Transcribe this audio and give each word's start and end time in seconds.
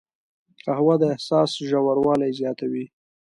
قهوه 0.65 0.95
د 1.01 1.03
احساس 1.13 1.49
ژوروالی 1.67 2.31
زیاتوي 2.39 2.85